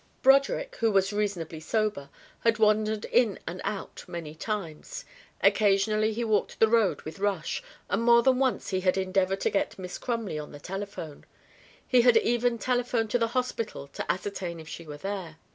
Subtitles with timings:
[0.23, 2.09] Broderick, who was reasonably sober,
[2.39, 5.05] had wandered in and out many times.
[5.43, 9.51] Occasionally he walked the road with Rush, and more than once he had endeavoured to
[9.51, 11.27] get Miss Crumley on the telephone.
[11.87, 15.37] He had even telephoned to the hospital to ascertain if she were there.